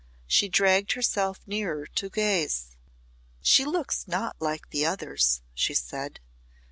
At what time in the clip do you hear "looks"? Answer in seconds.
3.65-4.07